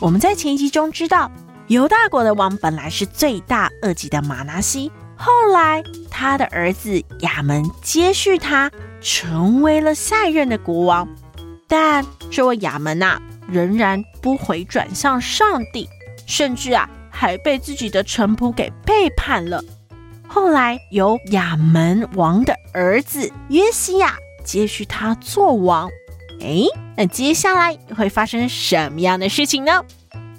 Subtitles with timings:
[0.00, 1.30] 我们在前一集中知道，
[1.66, 8.70] 犹大国的王本来是罪大恶极的玛拿西，后来他的儿子亚门接续他，
[9.02, 11.06] 成为了下一任的国王。
[11.68, 15.86] 但这位亚门呐，仍然不回转向上帝，
[16.26, 19.62] 甚至啊，还被自己的臣仆给背叛了。
[20.26, 25.90] 后来由亚门王的儿子约西亚接续他做王。
[26.42, 26.64] 哎，
[26.96, 29.84] 那接下来会发生什么样的事情呢？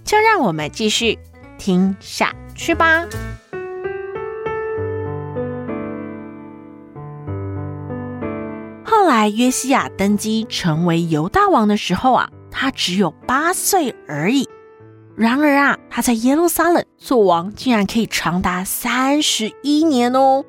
[0.03, 1.17] 就让我们继续
[1.57, 3.05] 听下去吧。
[8.83, 14.47] 后来约西亚登基成为犹大王的时候啊，他只有八岁而已。
[15.15, 20.45] 然而啊，他在耶路撒冷做王，竟然可以长达三十一年哦，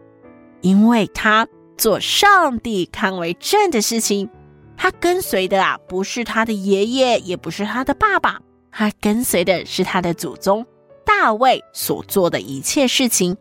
[0.60, 4.30] 因为他做上帝看为正的事情。
[4.76, 8.40] 他跟随的啊，不是他的爷爷，也不是他的爸爸，
[8.72, 10.66] 他跟随的是他的祖宗
[11.04, 13.36] 大卫所做的一切事情。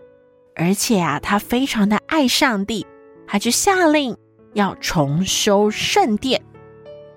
[0.54, 2.86] 而且啊，他非常的爱上帝，
[3.26, 4.16] 他就下令
[4.54, 6.44] 要重修圣殿，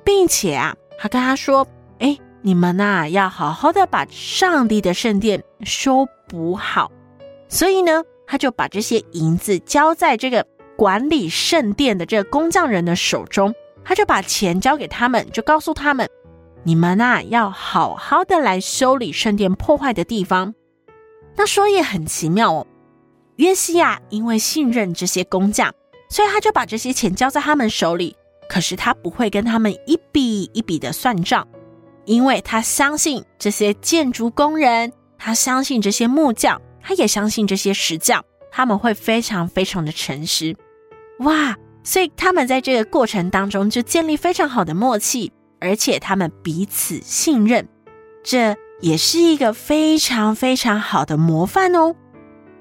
[0.05, 1.67] 并且啊，他跟他说
[1.99, 6.93] ：“哎，你们呐，要好好的把上帝的圣殿修补好。”
[7.51, 13.53] 所以呢，他就把这些银子交在这个管理圣殿的这个工匠人的手中。
[13.85, 16.09] 他就把钱交给他们，就告诉他们
[16.65, 20.55] ：“你们呐，要好好的来修理圣殿破坏的地方。”
[21.37, 22.67] 那说也很奇妙哦，
[23.37, 25.73] 约西亚因为信任这些工匠，
[26.09, 28.17] 所以他就把这些钱交在他们手里。
[28.49, 31.49] 可是他不会跟他们一笔一笔的算账，
[32.05, 38.23] 因为他相信这些建筑工人，他相信这些木匠，他也相信这些石匠，
[38.53, 40.55] 他们会非常非常的诚实。
[41.21, 41.57] 哇！
[41.83, 45.33] 所以他们在这个过程当中就建立非常好的默契，
[45.65, 47.67] 而且他们彼此信任，
[48.23, 51.95] 这也是一个非常非常好的模范哦。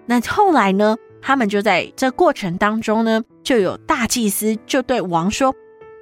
[0.05, 5.53] 那后来呢，他们就在这过程当中呢，就有大祭司就对王说：“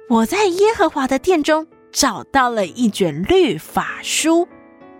[0.08, 4.46] 我在耶和华的殿中找到了一卷律法书。”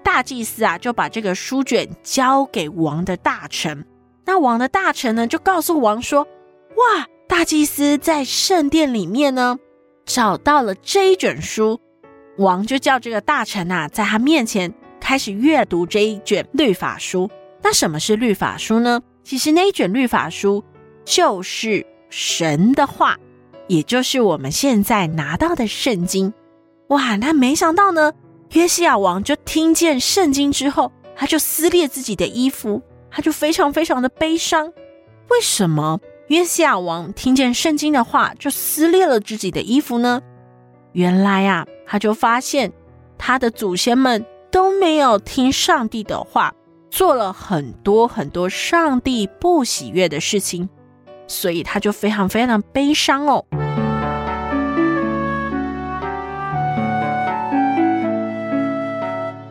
[0.02, 3.86] 大祭司啊就把这个书卷交给王的大臣，
[4.24, 6.26] 那王的大臣呢就告诉王说
[6.74, 9.56] ：“哇！”大祭司在圣殿里面呢，
[10.04, 11.80] 找到了这一卷书，
[12.38, 17.30] 王就叫这个大臣啊，在他面前开始阅读这一卷律法书。
[17.62, 19.00] 那什么是律法书呢？
[19.22, 20.64] 其实那一卷律法书
[21.04, 23.16] 就是神的话，
[23.68, 26.32] 也就是我们现在拿到的圣经。
[26.88, 28.12] 哇，那没想到呢，
[28.52, 34.72] 约西亚王就听见圣经之后，他就撕裂自己的衣服，他就非常非常的悲伤。
[35.28, 36.00] 为什么？
[36.28, 40.20] 约西亚王听见圣经的话，就撕裂了自己的衣服呢。
[40.92, 42.72] 原来啊，他就发现
[43.16, 46.52] 他的祖先们都没有听上帝的话，
[46.90, 50.68] 做了很多很多上帝不喜悦的事情，
[51.26, 53.44] 所以他就非常非常悲伤哦。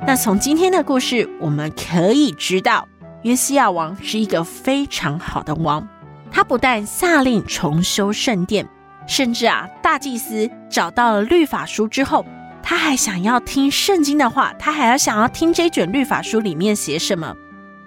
[0.06, 2.88] 那从今天的故事，我们可以知道，
[3.24, 5.88] 约西亚王是一个非常好的王。
[6.30, 8.68] 他不但下令重修圣殿，
[9.08, 12.26] 甚至啊，大祭司找到了律法书之后，
[12.64, 17.36] 他还想要听圣经的话，他还要想要听这卷律法书里面写什么。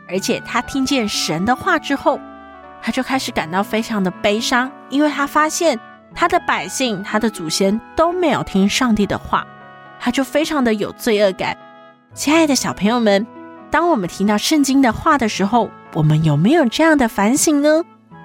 [0.08, 2.20] 而且他听见神的话之后，
[2.82, 5.78] 他就开始感到非常的悲伤，因为他发现
[6.14, 9.46] 他的百姓、他的祖先都没有听上帝的话，
[9.99, 11.56] 他就非常的有罪恶感。
[12.12, 13.26] 亲爱的小朋友们，
[13.70, 17.82] 当我们听到圣经的话的时候，我们有没有这样的反省呢？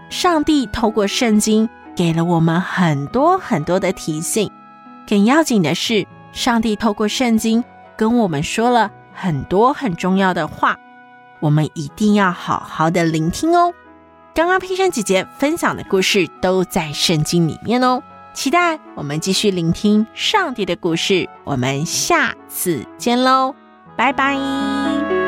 [0.09, 1.69] 上帝透过圣经
[1.99, 4.49] 给了我们很多很多的提醒，
[5.05, 7.61] 更要紧的是，上帝透过圣经
[7.97, 10.77] 跟我们说了很多很重要的话，
[11.41, 13.73] 我们一定要好好的聆听哦。
[14.33, 18.01] 刚刚佩珊姐姐分享的故事都在圣经里面哦，
[18.33, 23.53] 期待我们继续聆听上帝的故事，我们下次见喽，
[23.97, 25.18] 拜拜。